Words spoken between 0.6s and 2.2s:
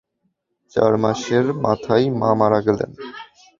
চারমাসের মাথায়